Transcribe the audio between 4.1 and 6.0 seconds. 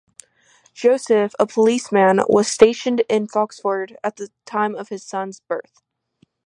the time of his son's birth.